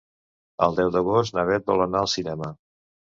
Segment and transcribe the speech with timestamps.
[0.67, 2.51] El deu d'agost na Bet vol anar al cinema.